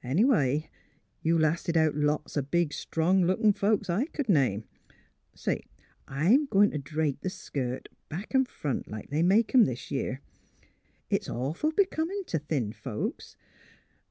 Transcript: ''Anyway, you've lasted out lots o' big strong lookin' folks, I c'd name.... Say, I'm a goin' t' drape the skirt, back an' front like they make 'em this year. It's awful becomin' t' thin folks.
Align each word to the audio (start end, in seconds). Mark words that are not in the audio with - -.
''Anyway, 0.12 0.70
you've 1.20 1.42
lasted 1.42 1.76
out 1.76 1.94
lots 1.94 2.38
o' 2.38 2.40
big 2.40 2.72
strong 2.72 3.26
lookin' 3.26 3.52
folks, 3.52 3.90
I 3.90 4.06
c'd 4.16 4.30
name.... 4.30 4.64
Say, 5.34 5.64
I'm 6.08 6.44
a 6.44 6.46
goin' 6.46 6.70
t' 6.70 6.78
drape 6.78 7.20
the 7.20 7.28
skirt, 7.28 7.90
back 8.08 8.34
an' 8.34 8.46
front 8.46 8.88
like 8.88 9.10
they 9.10 9.22
make 9.22 9.54
'em 9.54 9.66
this 9.66 9.90
year. 9.90 10.22
It's 11.10 11.28
awful 11.28 11.70
becomin' 11.70 12.24
t' 12.24 12.38
thin 12.38 12.72
folks. 12.72 13.36